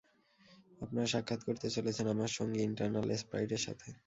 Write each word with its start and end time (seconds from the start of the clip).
আপনারা 0.81 1.07
সাক্ষাৎ 1.07 1.41
করতে 1.47 1.67
চলেছেন 1.75 2.05
আমার 2.07 2.31
সঙ্গী 2.37 2.59
ইটারনাল 2.63 3.07
স্প্রাইটের 3.21 3.61
সাথে। 3.67 3.87